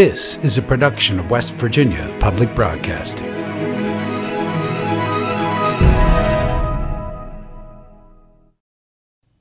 [0.00, 3.26] This is a production of West Virginia Public Broadcasting.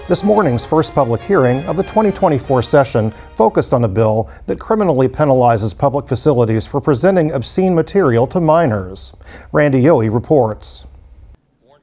[0.10, 5.08] This morning's first public hearing of the 2024 session focused on a bill that criminally
[5.08, 9.16] penalizes public facilities for presenting obscene material to minors.
[9.54, 10.86] Randy Yohe reports.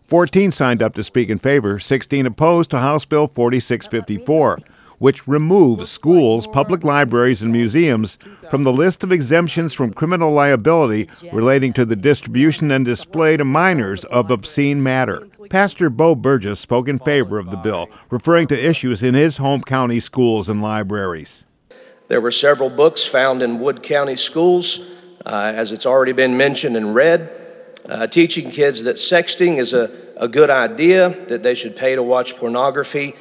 [0.04, 4.58] 14 signed up to speak in favor, 16 opposed to House Bill 4654
[4.98, 8.18] which removes schools, public libraries, and museums
[8.50, 13.44] from the list of exemptions from criminal liability relating to the distribution and display to
[13.44, 15.28] minors of obscene matter.
[15.50, 19.62] Pastor Bo Burgess spoke in favor of the bill, referring to issues in his home
[19.62, 21.44] county schools and libraries.
[22.08, 26.76] There were several books found in Wood County schools, uh, as it's already been mentioned
[26.76, 27.30] and read,
[27.88, 32.02] uh, teaching kids that sexting is a, a good idea, that they should pay to
[32.02, 33.14] watch pornography,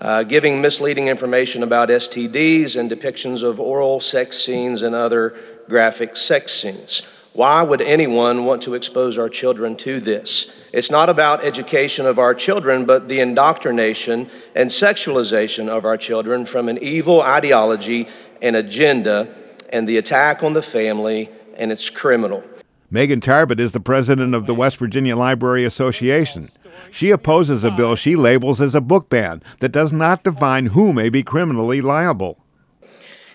[0.00, 5.34] uh, giving misleading information about STDs and depictions of oral sex scenes and other
[5.68, 7.06] graphic sex scenes.
[7.32, 10.66] Why would anyone want to expose our children to this?
[10.72, 16.46] It's not about education of our children, but the indoctrination and sexualization of our children
[16.46, 18.08] from an evil ideology
[18.42, 19.28] and agenda
[19.72, 22.42] and the attack on the family, and it's criminal.
[22.90, 26.48] Megan Tarbett is the president of the West Virginia Library Association.
[26.90, 30.94] She opposes a bill she labels as a book ban that does not define who
[30.94, 32.38] may be criminally liable.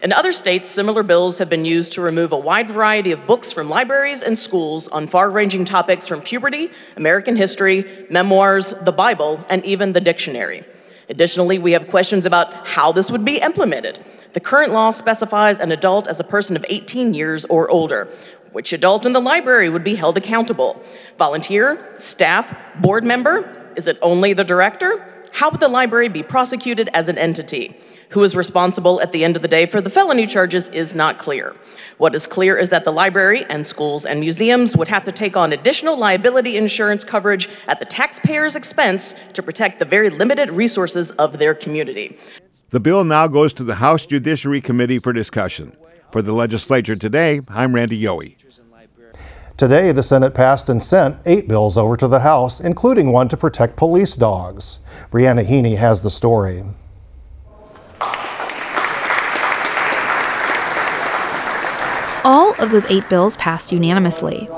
[0.02, 3.52] In other states, similar bills have been used to remove a wide variety of books
[3.52, 9.46] from libraries and schools on far ranging topics from puberty, American history, memoirs, the Bible,
[9.50, 10.64] and even the dictionary.
[11.10, 14.00] Additionally, we have questions about how this would be implemented.
[14.34, 18.08] The current law specifies an adult as a person of 18 years or older.
[18.54, 20.82] Which adult in the library would be held accountable?
[21.18, 23.72] Volunteer, staff, board member?
[23.76, 25.24] Is it only the director?
[25.34, 27.76] How would the library be prosecuted as an entity?
[28.10, 31.18] Who is responsible at the end of the day for the felony charges is not
[31.18, 31.56] clear.
[31.98, 35.36] What is clear is that the library and schools and museums would have to take
[35.36, 41.10] on additional liability insurance coverage at the taxpayer's expense to protect the very limited resources
[41.14, 42.20] of their community.
[42.70, 45.76] The bill now goes to the House Judiciary Committee for discussion.
[46.12, 48.36] For the legislature today, I'm Randy Yohe.
[49.56, 53.38] Today, the Senate passed and sent eight bills over to the House, including one to
[53.38, 54.80] protect police dogs.
[55.12, 56.64] Briana Heaney has the story.
[62.26, 64.50] All of those eight bills passed unanimously.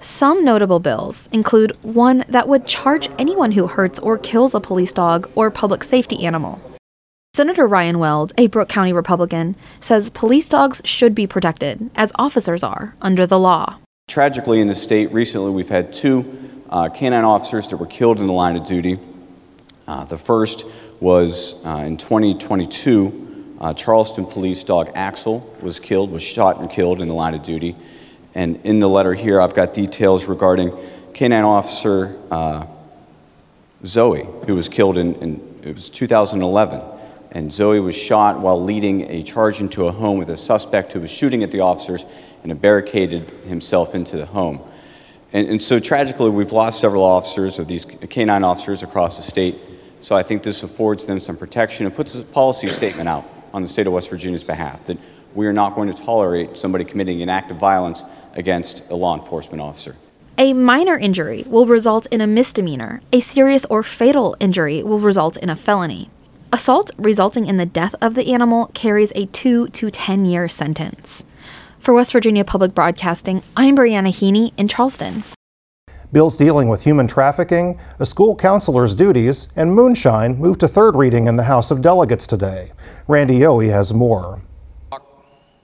[0.00, 4.92] Some notable bills include one that would charge anyone who hurts or kills a police
[4.92, 6.60] dog or public safety animal.
[7.34, 12.62] Senator Ryan Weld, a Brook County Republican, says police dogs should be protected, as officers
[12.62, 13.78] are, under the law.
[14.08, 18.28] Tragically, in the state, recently we've had two uh, canine officers that were killed in
[18.28, 19.00] the line of duty.
[19.88, 23.56] Uh, the first was uh, in 2022.
[23.60, 27.42] Uh, Charleston police dog Axel was killed, was shot and killed in the line of
[27.42, 27.74] duty.
[28.32, 30.70] And in the letter here, I've got details regarding
[31.12, 32.64] canine officer uh,
[33.84, 36.80] Zoe, who was killed in, in it was 2011
[37.32, 41.00] and Zoe was shot while leading a charge into a home with a suspect who
[41.00, 42.06] was shooting at the officers
[42.42, 44.60] and barricaded himself into the home.
[45.32, 49.62] And, and, so tragically, we've lost several officers of these canine officers across the state.
[50.00, 53.62] So I think this affords them some protection and puts a policy statement out on
[53.62, 54.98] the state of West Virginia's behalf that
[55.34, 58.04] we are not going to tolerate somebody committing an act of violence
[58.34, 59.96] against a law enforcement officer.
[60.38, 63.02] A minor injury will result in a misdemeanor.
[63.12, 66.08] A serious or fatal injury will result in a felony.
[66.52, 71.25] Assault resulting in the death of the animal carries a 2 to 10 year sentence.
[71.86, 75.22] For West Virginia Public Broadcasting, I'm Briana Heaney in Charleston.
[76.10, 81.28] Bills dealing with human trafficking, a school counselor's duties, and moonshine moved to third reading
[81.28, 82.72] in the House of Delegates today.
[83.06, 84.42] Randy Yohe has more.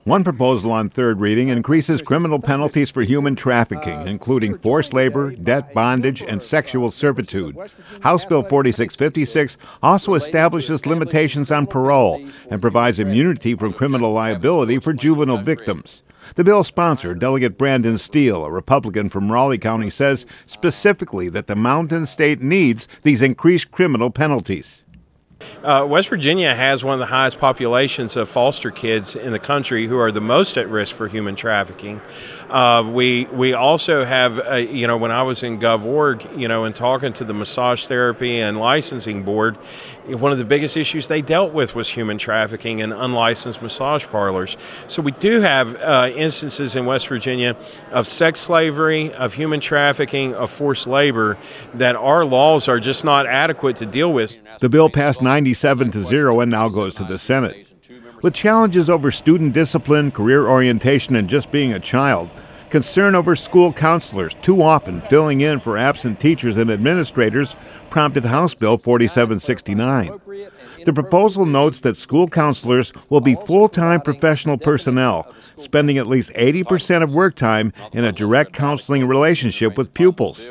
[0.05, 5.75] One proposal on third reading increases criminal penalties for human trafficking, including forced labor, debt
[5.75, 7.57] bondage, and sexual servitude.
[8.01, 14.93] House Bill 4656 also establishes limitations on parole and provides immunity from criminal liability for
[14.93, 16.03] juvenile victims.
[16.34, 21.56] The bill's sponsor, Delegate Brandon Steele, a Republican from Raleigh County, says specifically that the
[21.56, 24.81] Mountain State needs these increased criminal penalties.
[25.62, 29.87] Uh, West Virginia has one of the highest populations of foster kids in the country
[29.87, 32.00] who are the most at risk for human trafficking.
[32.50, 36.65] Uh, we we also have, uh, you know, when I was in GovOrg, you know,
[36.65, 39.56] and talking to the massage therapy and licensing board,
[40.06, 44.56] one of the biggest issues they dealt with was human trafficking and unlicensed massage parlors.
[44.89, 47.56] So we do have uh, instances in West Virginia
[47.93, 51.39] of sex slavery, of human trafficking, of forced labor
[51.75, 54.39] that our laws are just not adequate to deal with.
[54.59, 57.73] The bill passed 97 to 0 and now goes to the Senate.
[58.20, 62.29] With challenges over student discipline, career orientation, and just being a child,
[62.69, 67.56] concern over school counselors too often filling in for absent teachers and administrators
[67.88, 70.20] prompted House Bill 4769.
[70.84, 76.31] The proposal notes that school counselors will be full time professional personnel, spending at least
[76.34, 80.43] 80% of work time in a direct counseling relationship with pupils.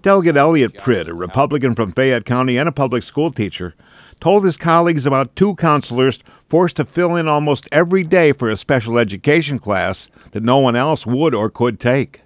[0.00, 3.74] Delegate Elliot Pritt, a Republican from Fayette County and a public school teacher,
[4.22, 8.56] told his colleagues about two counselors forced to fill in almost every day for a
[8.56, 12.20] special education class that no one else would or could take.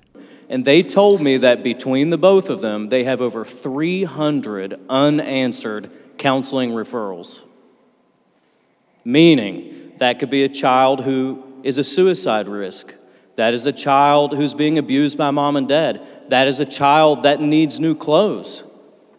[0.50, 5.90] And they told me that between the both of them, they have over 300 unanswered
[6.18, 7.40] counseling referrals.
[9.02, 12.94] Meaning, that could be a child who is a suicide risk.
[13.36, 16.06] That is a child who's being abused by mom and dad.
[16.28, 18.64] That is a child that needs new clothes.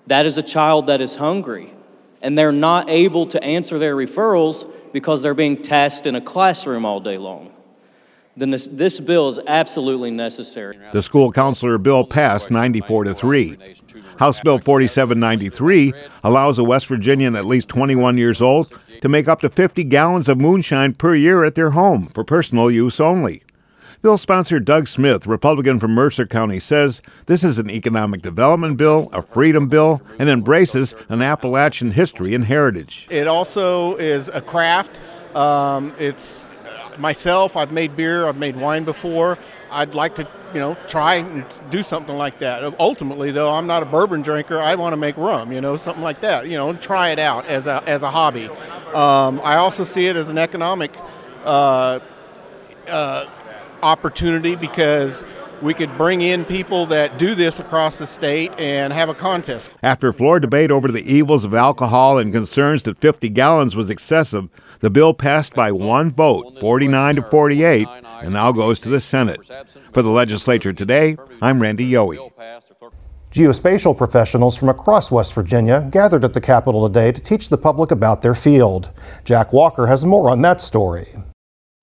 [0.06, 1.73] That is a child that is hungry.
[2.21, 6.85] And they're not able to answer their referrals because they're being tasked in a classroom
[6.85, 7.51] all day long.
[8.37, 10.77] Then this, this bill is absolutely necessary.
[10.91, 13.57] The school counselor bill passed 94 to 3.
[14.19, 15.93] House Bill 4793
[16.23, 18.71] allows a West Virginian at least 21 years old
[19.01, 22.69] to make up to 50 gallons of moonshine per year at their home for personal
[22.69, 23.41] use only.
[24.01, 29.09] Bill sponsor Doug Smith, Republican from Mercer County, says this is an economic development bill,
[29.11, 33.07] a freedom bill, and embraces an Appalachian history and heritage.
[33.09, 34.99] It also is a craft.
[35.35, 36.45] Um, it's
[36.99, 37.55] myself.
[37.57, 38.27] I've made beer.
[38.27, 39.38] I've made wine before.
[39.71, 42.79] I'd like to, you know, try and do something like that.
[42.79, 44.59] Ultimately, though, I'm not a bourbon drinker.
[44.59, 46.47] I want to make rum, you know, something like that.
[46.47, 48.47] You know, and try it out as a as a hobby.
[48.94, 50.95] Um, I also see it as an economic.
[51.44, 51.99] Uh,
[52.88, 53.25] uh,
[53.83, 55.25] opportunity because
[55.62, 59.69] we could bring in people that do this across the state and have a contest.
[59.81, 63.89] After a floor debate over the evils of alcohol and concerns that 50 gallons was
[63.89, 67.88] excessive, the bill passed by one vote, 49 to 48,
[68.21, 69.50] and now goes to the Senate.
[69.94, 72.31] For the legislature today, I'm Randy Yohe.
[73.31, 77.91] Geospatial professionals from across West Virginia gathered at the Capitol today to teach the public
[77.91, 78.89] about their field.
[79.25, 81.09] Jack Walker has more on that story.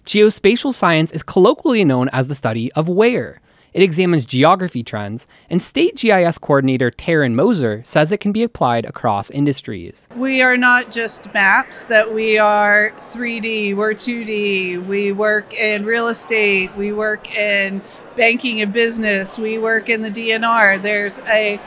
[0.05, 3.41] Geospatial science is colloquially known as the study of where.
[3.73, 8.85] It examines geography trends, and State GIS Coordinator Taryn Moser says it can be applied
[8.85, 10.07] across industries.
[10.15, 16.09] We are not just maps, that we are 3D, we're 2D, we work in real
[16.09, 17.81] estate, we work in
[18.15, 20.83] banking and business, we work in the DNR.
[20.83, 21.59] There's a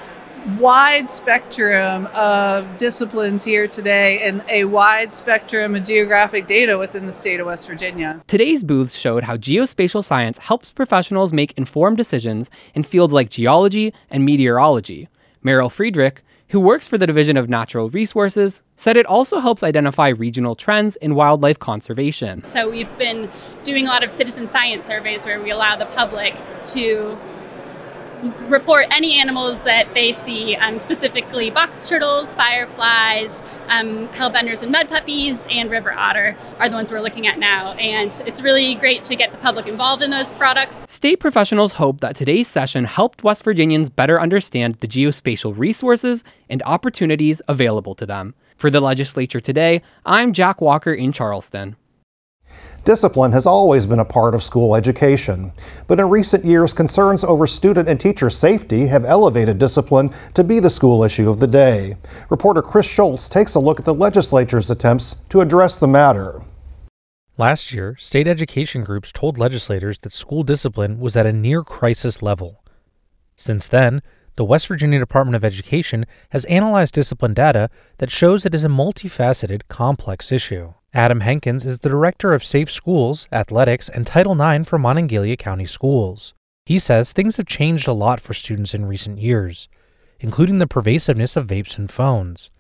[0.56, 7.12] wide spectrum of disciplines here today and a wide spectrum of geographic data within the
[7.12, 8.24] state of West Virginia.
[8.28, 13.94] Today's booths showed how geospatial science helps professionals make informed decisions in fields like geology
[14.10, 15.10] and meteorology.
[15.44, 20.08] Meryl Friedrich, who works for the Division of Natural Resources, said it also helps identify
[20.08, 22.42] regional trends in wildlife conservation.
[22.44, 23.30] So, we've been
[23.66, 27.18] doing a lot of citizen science surveys where we allow the public to
[28.50, 34.90] report any animals that they see, um, specifically box turtles, fireflies, um, hellbenders and mud
[34.90, 37.74] puppies, and river otter are the ones we're looking at now.
[37.74, 40.86] And it's really great to get the public involved in those products.
[40.92, 46.64] State professionals hope that today's session helped West Virginians better understand the geospatial resources and
[46.64, 48.34] opportunities available to them.
[48.56, 51.76] For the legislature today, I'm Jack Walker in Charleston.
[52.88, 55.52] Discipline has always been a part of school education,
[55.88, 60.62] but in recent years, concerns over student and teacher safety have elevated discipline to be
[60.62, 61.98] the school issue of the day.
[62.30, 66.44] Reporter Chris Schulz takes a look at the legislature's attempts to address the matter.
[67.38, 72.22] Last year, state education groups told legislators that school discipline was at a near crisis
[72.22, 72.64] level.
[73.36, 74.02] Since then,
[74.38, 78.70] the West Virginia Department of Education has analyzed discipline data that shows it is a
[78.70, 80.72] multifaceted, complex issue.
[80.94, 85.66] Adam Henkins is the director of Safe Schools, Athletics, and Title IX for Monongalia County
[85.66, 86.34] Schools.
[86.66, 89.68] He says things have changed a lot for students in recent years,
[90.20, 92.52] including the pervasiveness of vapes and phones.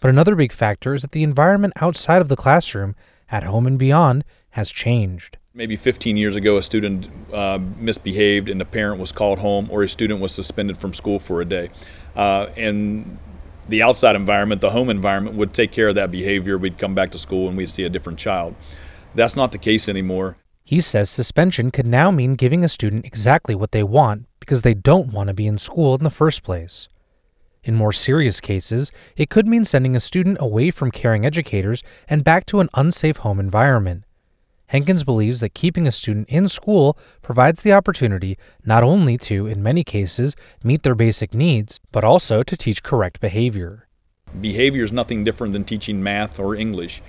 [0.00, 2.94] But another big factor is that the environment outside of the classroom
[3.30, 5.38] at home and beyond has changed.
[5.52, 9.82] Maybe 15 years ago, a student uh, misbehaved and the parent was called home, or
[9.82, 11.70] a student was suspended from school for a day.
[12.14, 13.18] Uh, and
[13.68, 16.56] the outside environment, the home environment, would take care of that behavior.
[16.58, 18.54] We'd come back to school and we'd see a different child.
[19.14, 20.36] That's not the case anymore.
[20.64, 24.74] He says suspension could now mean giving a student exactly what they want because they
[24.74, 26.88] don't want to be in school in the first place.
[27.62, 32.22] In more serious cases, it could mean sending a student away from caring educators and
[32.22, 34.04] back to an unsafe home environment.
[34.68, 39.62] Hankins believes that keeping a student in school provides the opportunity not only to, in
[39.62, 43.86] many cases, meet their basic needs, but also to teach correct behavior.
[44.40, 47.00] Behavior is nothing different than teaching math or English.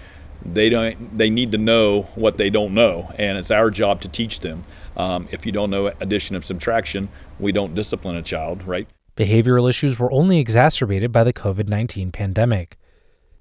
[0.45, 1.17] They don't.
[1.17, 4.65] They need to know what they don't know, and it's our job to teach them.
[4.95, 7.09] Um, if you don't know addition and subtraction,
[7.39, 8.87] we don't discipline a child, right?
[9.15, 12.77] Behavioral issues were only exacerbated by the COVID 19 pandemic.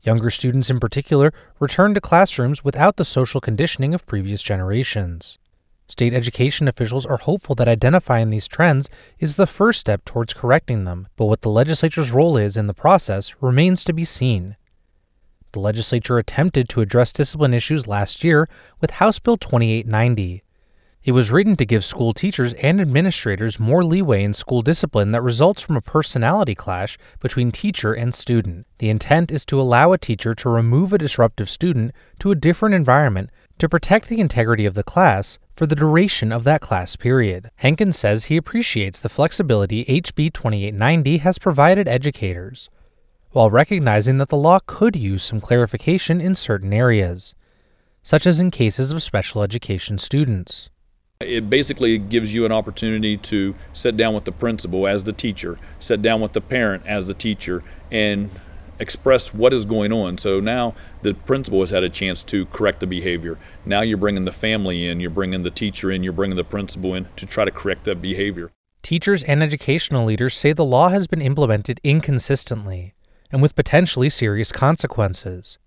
[0.07, 5.37] Younger students, in particular, return to classrooms without the social conditioning of previous generations.
[5.89, 10.85] State education officials are hopeful that identifying these trends is the first step towards correcting
[10.85, 14.55] them, but what the legislature's role is in the process remains to be seen.
[15.51, 18.47] The legislature attempted to address discipline issues last year
[18.81, 20.41] with House Bill 2890.
[21.07, 25.23] It was written to give school teachers and administrators more leeway in school discipline that
[25.23, 28.67] results from a personality clash between teacher and student.
[28.79, 32.75] The intent is to allow a teacher to remove a disruptive student to a different
[32.75, 37.53] environment to protect the integrity of the class for the duration of that class period.
[37.59, 42.69] Hankins says he appreciates the flexibility HB 2890 has provided educators,
[43.31, 47.37] while recognizing that the law could use some clarification in certain areas,
[48.03, 50.69] such as in cases of special education students.
[51.21, 55.59] It basically gives you an opportunity to sit down with the principal as the teacher,
[55.79, 58.29] sit down with the parent as the teacher, and
[58.79, 60.19] express what is going on.
[60.19, 63.39] So now the principal has had a chance to correct the behavior.
[63.65, 66.95] Now you're bringing the family in, you're bringing the teacher in, you're bringing the principal
[66.95, 68.51] in to try to correct that behavior.
[68.83, 72.95] Teachers and educational leaders say the law has been implemented inconsistently
[73.33, 75.59] and with potentially serious consequences.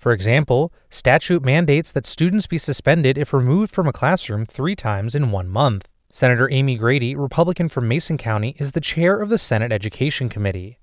[0.00, 5.14] For example, statute mandates that students be suspended if removed from a classroom three times
[5.14, 5.90] in one month.
[6.10, 10.78] Senator Amy Grady, Republican from Mason County, is the chair of the Senate Education Committee.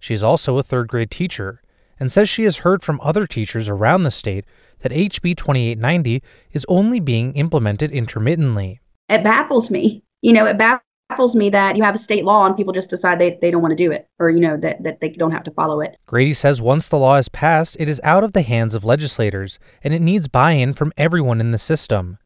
[0.00, 1.60] She is also a third grade teacher
[2.00, 4.46] and says she has heard from other teachers around the state
[4.78, 6.22] that HB 2890
[6.52, 8.80] is only being implemented intermittently.
[9.10, 10.02] It baffles me.
[10.22, 12.90] You know, it baffles baffles me that you have a state law and people just
[12.90, 15.30] decide they, they don't want to do it or you know that, that they don't
[15.30, 15.96] have to follow it.
[16.06, 19.58] Grady says once the law is passed it is out of the hands of legislators
[19.84, 22.18] and it needs buy-in from everyone in the system.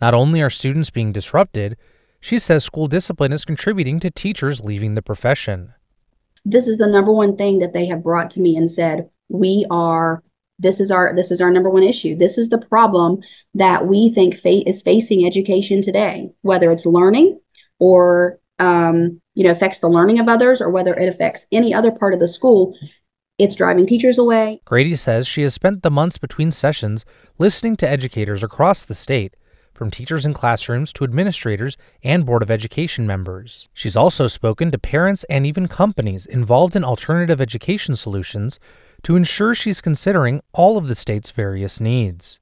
[0.00, 1.76] Not only are students being disrupted
[2.20, 5.74] she says school discipline is contributing to teachers leaving the profession.
[6.44, 9.66] This is the number one thing that they have brought to me and said we
[9.70, 10.22] are
[10.60, 12.14] this is our this is our number one issue.
[12.14, 13.20] This is the problem
[13.54, 17.40] that we think fa- is facing education today whether it's learning
[17.82, 21.90] or um, you know affects the learning of others or whether it affects any other
[21.90, 22.78] part of the school
[23.38, 27.04] it's driving teachers away grady says she has spent the months between sessions
[27.38, 29.34] listening to educators across the state
[29.74, 33.68] from teachers in classrooms to administrators and Board of Education members.
[33.72, 38.60] She's also spoken to parents and even companies involved in alternative education solutions
[39.02, 42.38] to ensure she's considering all of the state's various needs.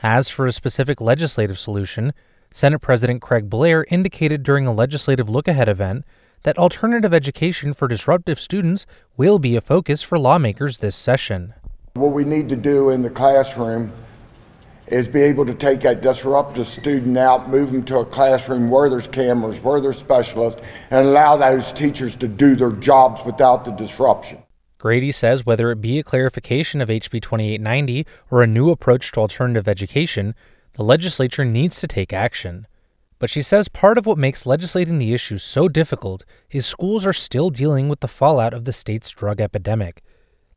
[0.00, 2.12] As for a specific legislative solution,
[2.50, 6.04] Senate President Craig Blair indicated during a legislative look ahead event
[6.42, 8.86] that alternative education for disruptive students
[9.16, 11.54] will be a focus for lawmakers this session.
[11.94, 13.92] What we need to do in the classroom
[14.86, 18.88] is be able to take a disruptive student out, move them to a classroom where
[18.88, 23.72] there's cameras, where there's specialists, and allow those teachers to do their jobs without the
[23.72, 24.38] disruption.
[24.78, 29.20] Grady says whether it be a clarification of HB 2890 or a new approach to
[29.20, 30.34] alternative education,
[30.76, 32.66] the legislature needs to take action.
[33.18, 37.14] But she says part of what makes legislating the issue so difficult is schools are
[37.14, 40.02] still dealing with the fallout of the state's drug epidemic,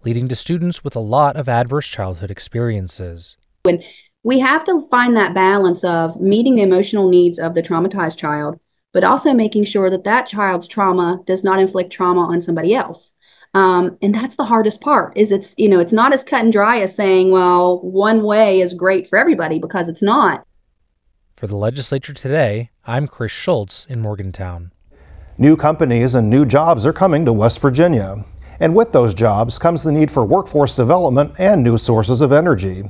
[0.03, 3.37] leading to students with a lot of adverse childhood experiences.
[3.63, 3.81] When
[4.23, 8.59] we have to find that balance of meeting the emotional needs of the traumatized child,
[8.91, 13.13] but also making sure that that child's trauma does not inflict trauma on somebody else.
[13.55, 16.53] Um, and that's the hardest part is it's you know it's not as cut and
[16.53, 20.45] dry as saying well one way is great for everybody because it's not
[21.35, 24.71] for the legislature today i'm chris schulz in morgantown
[25.39, 28.23] new companies and new jobs are coming to west virginia
[28.59, 32.83] and with those jobs comes the need for workforce development and new sources of energy.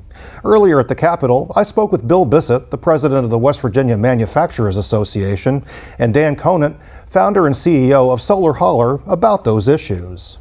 [0.43, 3.95] Earlier at the Capitol, I spoke with Bill Bissett, the president of the West Virginia
[3.95, 5.63] Manufacturers Association,
[5.99, 6.75] and Dan Conant,
[7.05, 10.39] founder and CEO of Solar Holler, about those issues.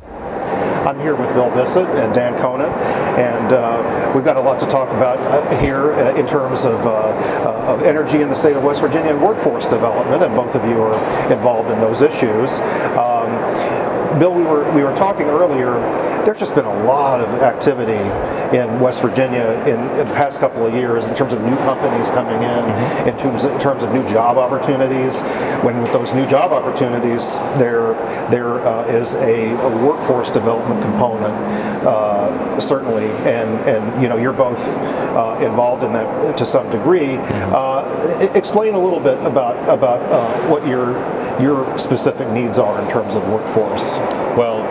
[0.88, 2.72] I'm here with Bill Bissett and Dan Conant,
[3.18, 6.80] and uh, we've got a lot to talk about uh, here uh, in terms of,
[6.86, 7.12] uh,
[7.68, 10.80] of energy in the state of West Virginia and workforce development, and both of you
[10.80, 12.60] are involved in those issues.
[12.96, 13.28] Um,
[14.18, 15.72] Bill, we were we were talking earlier.
[16.24, 18.00] There's just been a lot of activity
[18.52, 22.10] in West Virginia in, in the past couple of years in terms of new companies
[22.10, 23.08] coming in, mm-hmm.
[23.08, 25.22] in, terms of, in terms of new job opportunities.
[25.62, 27.94] When with those new job opportunities, there
[28.30, 31.34] there uh, is a, a, workforce development component,
[31.84, 34.76] uh, certainly, and and you know you're both
[35.16, 37.16] uh, involved in that to some degree.
[37.16, 37.52] Mm-hmm.
[37.54, 40.92] Uh, explain a little bit about about uh, what your
[41.40, 43.98] your specific needs are in terms of workforce.
[44.36, 44.62] Well,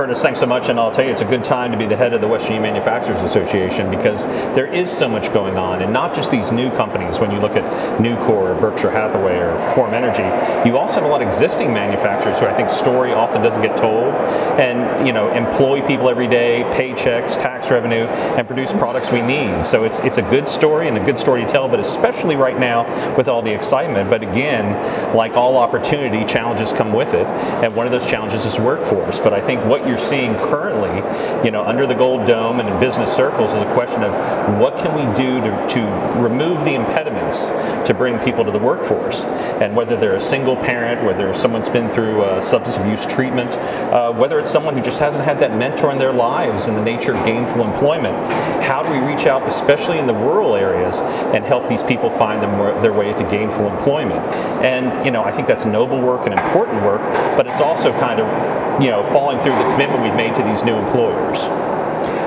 [0.00, 1.94] Curtis, thanks so much, and I'll tell you, it's a good time to be the
[1.94, 5.92] head of the West Virginia Manufacturers Association because there is so much going on, and
[5.92, 7.20] not just these new companies.
[7.20, 7.64] When you look at
[8.00, 10.22] Nucor, or Berkshire Hathaway, or Form Energy,
[10.66, 13.76] you also have a lot of existing manufacturers who I think story often doesn't get
[13.76, 14.14] told,
[14.58, 19.62] and you know, employ people every day, paychecks, tax revenue, and produce products we need.
[19.62, 22.58] So it's it's a good story and a good story to tell, but especially right
[22.58, 22.86] now
[23.18, 24.08] with all the excitement.
[24.08, 27.26] But again, like all opportunity, challenges come with it,
[27.62, 29.20] and one of those challenges is workforce.
[29.20, 30.96] But I think what you're seeing currently,
[31.44, 34.12] you know, under the Gold Dome and in business circles is a question of
[34.60, 35.80] what can we do to, to
[36.22, 37.48] remove the impediments
[37.86, 39.24] to bring people to the workforce.
[39.24, 43.56] And whether they're a single parent, whether someone's been through uh, substance abuse treatment,
[43.92, 46.82] uh, whether it's someone who just hasn't had that mentor in their lives in the
[46.82, 48.14] nature of gainful employment,
[48.62, 51.00] how do we reach out, especially in the rural areas,
[51.34, 54.20] and help these people find them, their way to gainful employment?
[54.62, 57.02] And, you know, I think that's noble work and important work,
[57.36, 60.62] but it's also kind of, you know, falling through the commitment we've made to these
[60.62, 61.38] new employers.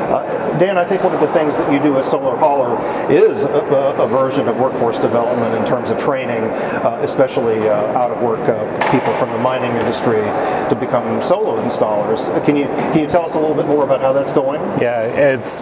[0.09, 2.77] Uh, Dan, I think one of the things that you do at Solar Holler
[3.11, 8.09] is a, a version of workforce development in terms of training, uh, especially uh, out
[8.09, 10.21] of work uh, people from the mining industry
[10.69, 12.27] to become solar installers.
[12.43, 14.59] Can you can you tell us a little bit more about how that's going?
[14.81, 15.61] Yeah, it's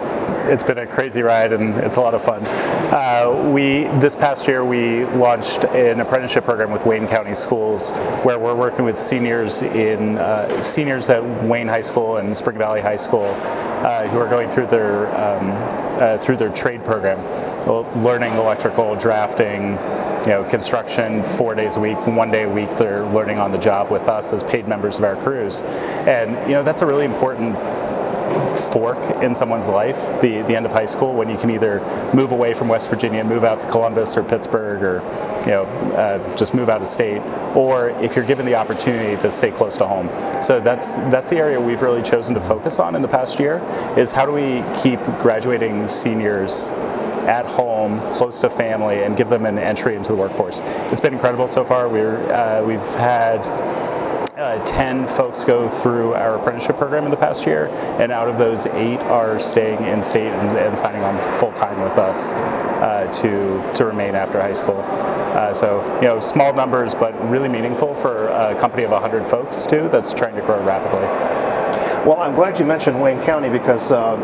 [0.50, 2.42] it's been a crazy ride and it's a lot of fun.
[2.44, 7.90] Uh, we this past year we launched an apprenticeship program with Wayne County Schools
[8.22, 10.18] where we're working with seniors in
[10.62, 13.34] seniors at Wayne High School and Spring Valley High School
[13.82, 15.50] uh, who are going through their um,
[16.00, 17.18] uh, through their trade program,
[18.02, 19.72] learning electrical, drafting,
[20.22, 23.58] you know, construction four days a week, one day a week they're learning on the
[23.58, 25.62] job with us as paid members of our crews,
[26.06, 27.56] and you know that's a really important
[28.72, 31.80] fork in someone's life, the, the end of high school, when you can either
[32.14, 35.00] move away from West Virginia move out to Columbus or Pittsburgh or
[35.42, 35.64] you know,
[35.96, 37.20] uh, just move out of state,
[37.56, 40.08] or if you're given the opportunity to stay close to home.
[40.42, 43.58] So that's, that's the area we've really chosen to focus on in the past year,
[43.96, 46.70] is how do we keep graduating seniors
[47.26, 50.60] at home, close to family, and give them an entry into the workforce.
[50.90, 51.88] It's been incredible so far.
[51.88, 53.46] We're, uh, we've had
[54.42, 57.68] uh, 10 folks go through our apprenticeship program in the past year,
[58.00, 61.80] and out of those, eight are staying in state and, and signing on full time
[61.80, 64.80] with us uh, to, to remain after high school.
[64.80, 69.64] Uh, so, you know, small numbers, but really meaningful for a company of 100 folks,
[69.64, 71.41] too, that's trying to grow rapidly.
[72.06, 74.20] Well, I'm glad you mentioned Wayne County because um,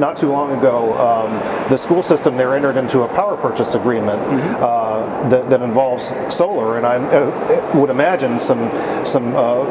[0.00, 1.30] not too long ago, um,
[1.68, 4.64] the school system there entered into a power purchase agreement mm-hmm.
[4.64, 8.70] uh, that, that, involves solar, and I uh, would imagine some
[9.04, 9.62] some uh,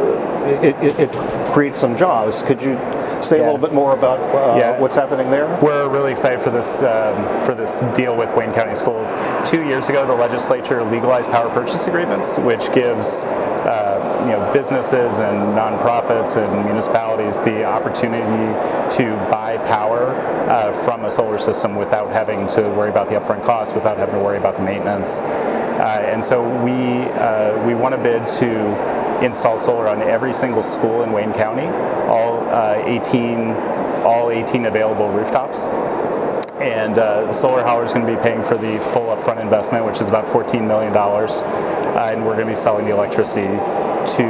[0.62, 2.44] it, it, it creates some jobs.
[2.44, 2.76] Could you
[3.22, 3.44] say yeah.
[3.44, 4.80] a little bit more about uh, yeah.
[4.80, 5.48] what's happening there?
[5.62, 9.14] We're really excited for this um, for this deal with Wayne County Schools.
[9.50, 15.20] Two years ago, the legislature legalized power purchase agreements, which gives uh, you know businesses
[15.20, 18.28] and nonprofits and municipalities the opportunity
[18.96, 20.16] to buy power
[20.50, 24.16] uh, from a solar system without having to worry about the upfront costs, without having
[24.16, 25.22] to worry about the maintenance.
[25.22, 30.64] Uh, and so we uh, we want to bid to install solar on every single
[30.64, 31.68] school in Wayne County,
[32.08, 33.52] all uh, 18,
[34.04, 35.68] all 18 available rooftops.
[36.60, 40.02] And uh, Solar Holler is going to be paying for the full upfront investment, which
[40.02, 40.96] is about $14 million.
[40.96, 44.26] Uh, and we're going to be selling the electricity to,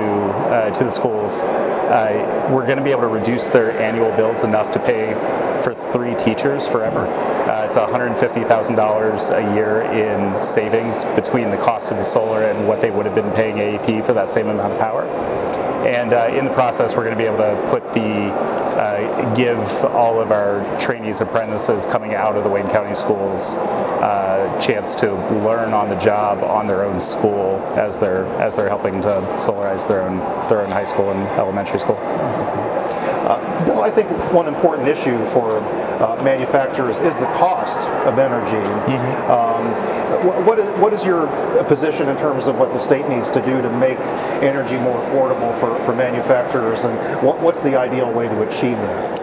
[0.49, 1.41] uh, to the schools.
[1.41, 5.13] Uh, we're going to be able to reduce their annual bills enough to pay
[5.61, 7.07] for three teachers forever.
[7.07, 12.81] Uh, it's $150,000 a year in savings between the cost of the solar and what
[12.81, 15.03] they would have been paying AEP for that same amount of power.
[15.87, 19.59] And uh, in the process, we're going to be able to put the uh, give
[19.85, 25.13] all of our trainees, apprentices coming out of the Wayne County schools uh, chance to
[25.43, 29.87] learn on the job on their own school as they're as they're helping to solarize
[29.87, 30.17] their own
[30.47, 31.97] their own high school and elementary school.
[31.97, 38.57] Uh, Bill, I think one important issue for uh, manufacturers is the cost of energy.
[38.57, 39.31] Mm-hmm.
[39.31, 39.97] Um,
[40.47, 41.27] What is, what is your
[41.65, 43.99] position in terms of what the state needs to do to make
[44.41, 49.16] energy more affordable for, for manufacturers, and what, what's the ideal way to achieve that?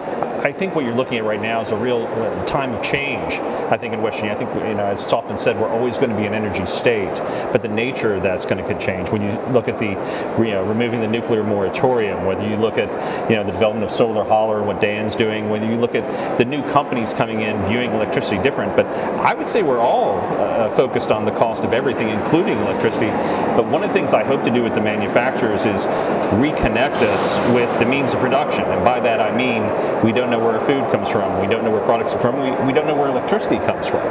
[0.45, 3.39] I think what you're looking at right now is a real uh, time of change.
[3.71, 5.97] I think in West Virginia, I think you know, as it's often said, we're always
[5.97, 7.15] going to be an energy state,
[7.51, 9.09] but the nature of that's going to change.
[9.09, 9.89] When you look at the,
[10.37, 12.91] you know, removing the nuclear moratorium, whether you look at,
[13.27, 16.45] you know, the development of solar holler what Dan's doing, whether you look at the
[16.45, 21.09] new companies coming in viewing electricity different, but I would say we're all uh, focused
[21.09, 23.07] on the cost of everything, including electricity.
[23.07, 25.87] But one of the things I hope to do with the manufacturers is
[26.35, 29.63] reconnect us with the means of production, and by that I mean
[30.05, 31.39] we don't know know where food comes from.
[31.39, 32.41] We don't know where products are from.
[32.41, 34.03] We, we don't know where electricity comes from.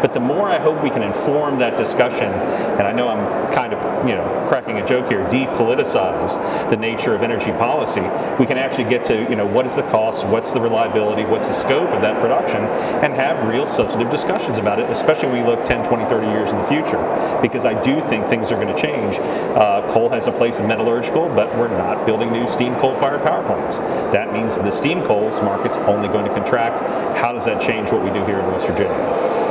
[0.00, 3.74] But the more I hope we can inform that discussion, and I know I'm kind
[3.74, 6.38] of, you know, cracking a joke here, depoliticize
[6.70, 8.02] the nature of energy policy,
[8.38, 11.48] we can actually get to, you know, what is the cost, what's the reliability, what's
[11.48, 12.60] the scope of that production,
[13.02, 16.50] and have real substantive discussions about it, especially when we look 10, 20, 30 years
[16.50, 17.02] in the future.
[17.42, 19.16] Because I do think things are going to change.
[19.18, 23.44] Uh, coal has a place in metallurgical, but we're not building new steam coal-fired power
[23.44, 23.78] plants.
[24.12, 26.80] That means the steam coals market market's only going to contract.
[27.16, 29.43] How does that change what we do here in West Virginia?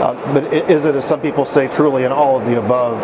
[0.00, 3.00] Uh, but is it, as some people say, truly an all of the above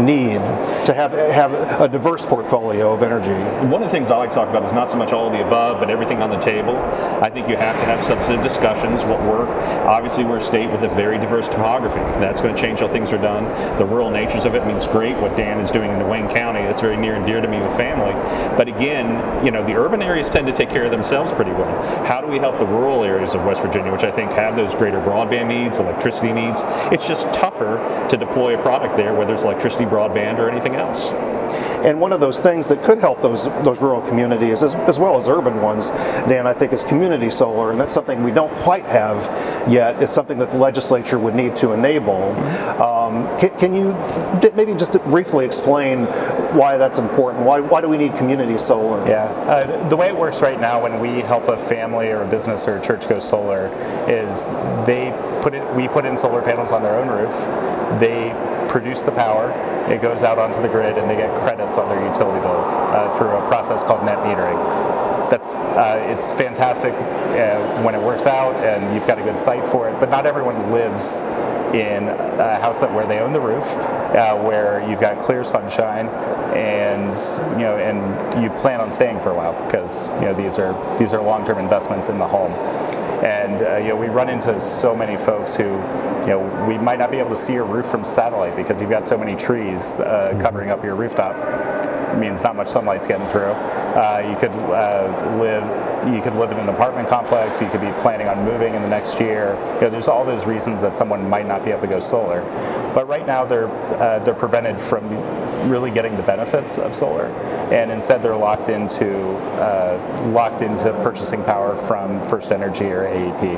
[0.00, 0.38] need
[0.86, 3.34] to have have a diverse portfolio of energy?
[3.68, 5.32] One of the things I like to talk about is not so much all of
[5.32, 6.76] the above, but everything on the table.
[7.20, 9.04] I think you have to have substantive discussions.
[9.04, 9.50] What work?
[9.84, 12.00] Obviously, we're a state with a very diverse topography.
[12.18, 13.44] That's going to change how things are done.
[13.76, 15.16] The rural natures of it means great.
[15.18, 17.76] What Dan is doing in Wayne County, that's very near and dear to me with
[17.76, 18.12] family.
[18.56, 22.06] But again, you know, the urban areas tend to take care of themselves pretty well.
[22.06, 24.74] How do we help the rural areas of West Virginia, which I think have those
[24.74, 26.62] greater broadband needs, electricity needs?
[26.92, 31.10] It's just tougher to deploy a product there, whether it's electricity, broadband, or anything else.
[31.84, 35.18] And one of those things that could help those those rural communities, as, as well
[35.18, 35.90] as urban ones,
[36.28, 39.18] Dan, I think is community solar, and that's something we don't quite have
[39.70, 40.02] yet.
[40.02, 42.32] It's something that the legislature would need to enable.
[42.80, 43.92] Um, can, can, you
[44.54, 46.06] maybe just briefly explain
[46.54, 47.44] why that's important?
[47.44, 49.06] Why, why do we need community solar?
[49.08, 52.28] Yeah, uh, the way it works right now when we help a family or a
[52.28, 53.68] business or a church go solar
[54.08, 54.50] is
[54.86, 55.12] they
[55.42, 57.32] put it, we put in solar panels on their own roof.
[58.00, 58.32] They
[58.68, 59.50] produce the power.
[59.90, 63.16] It goes out onto the grid, and they get credits on their utility bill uh,
[63.16, 64.58] through a process called net metering.
[65.30, 69.66] That's uh, it's fantastic uh, when it works out, and you've got a good site
[69.66, 69.98] for it.
[70.00, 71.22] But not everyone lives
[71.74, 76.08] in a house that where they own the roof, uh, where you've got clear sunshine,
[76.56, 77.14] and
[77.58, 80.98] you know, and you plan on staying for a while because you know these are
[80.98, 82.52] these are long-term investments in the home.
[83.22, 86.98] And uh, you know, we run into so many folks who, you know, we might
[86.98, 90.00] not be able to see your roof from satellite because you've got so many trees
[90.00, 90.40] uh, mm-hmm.
[90.40, 91.34] covering up your rooftop.
[92.14, 93.52] It means not much sunlight's getting through.
[93.52, 97.90] Uh, you could uh, live you could live in an apartment complex, you could be
[98.00, 99.54] planning on moving in the next year.
[99.74, 102.42] You know, there's all those reasons that someone might not be able to go solar.
[102.94, 105.08] But right now they're uh, they're prevented from
[105.66, 107.26] really getting the benefits of solar,
[107.72, 113.56] and instead they're locked into uh, locked into purchasing power from First Energy or AEP.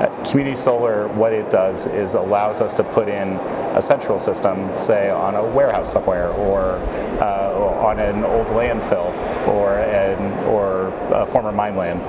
[0.00, 3.34] Uh, community solar, what it does is allows us to put in
[3.76, 6.76] a central system, say on a warehouse somewhere, or
[7.20, 7.52] uh,
[7.84, 9.14] on an old landfill,
[9.46, 12.00] or an, or a former mine land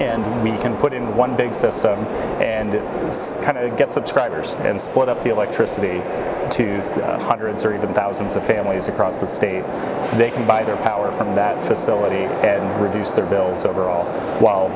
[0.00, 1.98] and we can put in one big system
[2.40, 2.72] and
[3.42, 5.98] kind of get subscribers and split up the electricity
[6.50, 9.64] to uh, hundreds or even thousands of families across the state.
[10.16, 14.04] They can buy their power from that facility and reduce their bills overall
[14.40, 14.68] while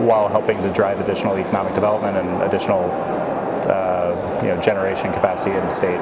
[0.00, 2.84] while helping to drive additional economic development and additional
[3.66, 6.00] uh, you know, generation capacity in the state.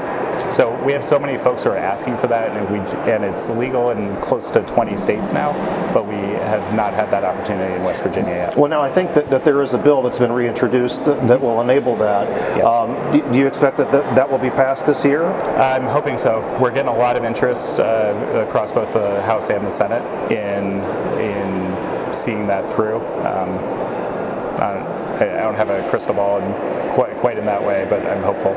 [0.53, 2.79] So we have so many folks who are asking for that, and we
[3.11, 5.53] and it's legal in close to 20 states now,
[5.93, 8.57] but we have not had that opportunity in West Virginia yet.
[8.57, 11.41] Well, now I think that, that there is a bill that's been reintroduced that, that
[11.41, 12.29] will enable that.
[12.57, 12.67] Yes.
[12.67, 15.25] Um, do, do, you expect that, that that will be passed this year?
[15.59, 16.41] I'm hoping so.
[16.61, 20.81] We're getting a lot of interest uh, across both the House and the Senate in
[21.21, 22.99] in seeing that through.
[23.27, 23.79] Um,
[25.19, 26.55] I don't have a crystal ball and
[26.91, 28.55] quite, quite in that way, but I'm hopeful.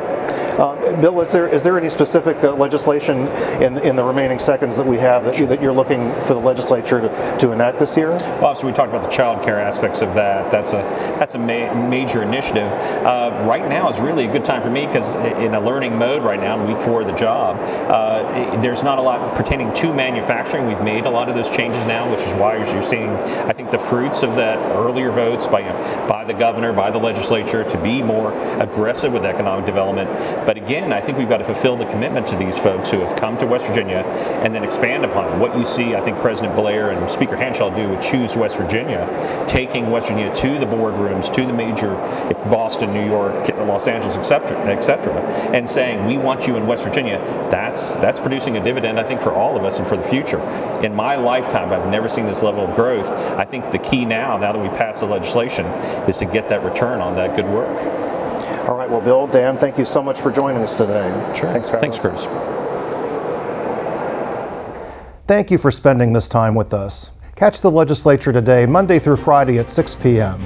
[0.62, 3.28] Uh, Bill, is there is there any specific uh, legislation
[3.64, 6.40] in in the remaining seconds that we have that, you, that you're looking for the
[6.40, 8.10] legislature to, to enact this year?
[8.10, 10.52] Well, obviously we talked about the child care aspects of that.
[10.52, 10.82] That's a
[11.18, 12.72] that's a ma- major initiative.
[13.04, 16.24] Uh, right now is really a good time for me because in a learning mode
[16.24, 17.58] right now, in week four of the job,
[17.90, 20.68] uh, there's not a lot pertaining to manufacturing.
[20.68, 23.10] We've made a lot of those changes now, which is why you're seeing
[23.48, 25.64] I think the fruits of that earlier votes by
[26.08, 28.31] by the governor, by the legislature to be more
[28.62, 30.10] aggressive with economic development.
[30.46, 33.16] But again, I think we've got to fulfill the commitment to these folks who have
[33.16, 34.04] come to West Virginia
[34.44, 35.40] and then expand upon it.
[35.40, 39.08] What you see, I think President Blair and Speaker Hanshaw do with Choose West Virginia,
[39.48, 41.94] taking West Virginia to the boardrooms, to the major
[42.50, 45.14] Boston, New York, Los Angeles, etc., etc.,
[45.54, 47.18] and saying we want you in West Virginia,
[47.50, 50.40] that's that's producing a dividend, I think, for all of us and for the future.
[50.82, 53.08] In my lifetime, I've never seen this level of growth.
[53.08, 55.66] I think the key now, now that we pass the legislation,
[56.08, 57.78] is to get that return on that good work.
[58.68, 58.90] All right.
[58.90, 61.10] Well, Bill, Dan, thank you so much for joining us today.
[61.36, 61.52] Sure.
[61.52, 62.26] Thanks for Thanks, Chris.
[65.28, 67.12] Thank you for spending this time with us.
[67.36, 70.42] Catch the legislature today, Monday through Friday at 6 p.m.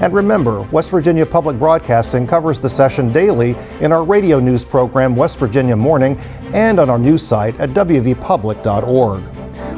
[0.00, 5.14] And remember, West Virginia Public Broadcasting covers the session daily in our radio news program,
[5.14, 6.18] West Virginia Morning,
[6.52, 9.22] and on our news site at wvpublic.org.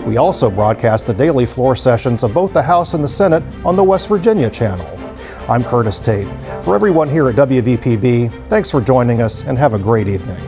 [0.07, 3.77] We also broadcast the daily floor sessions of both the House and the Senate on
[3.77, 5.06] the West Virginia channel.
[5.49, 6.27] I'm Curtis Tate.
[6.65, 10.45] For everyone here at WVPB, thanks for joining us and have a great evening.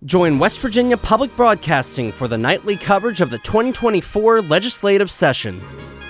[0.07, 5.61] Join West Virginia Public Broadcasting for the nightly coverage of the 2024 legislative session.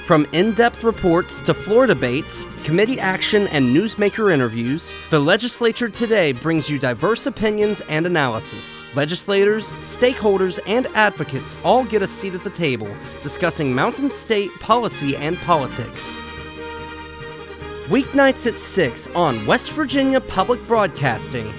[0.09, 6.33] From in depth reports to floor debates, committee action, and newsmaker interviews, the legislature today
[6.33, 8.87] brings you diverse opinions and analysis.
[8.97, 12.89] Legislators, stakeholders, and advocates all get a seat at the table
[13.23, 16.17] discussing Mountain State policy and politics.
[17.89, 21.53] Weeknights at 6 on West Virginia Public Broadcasting.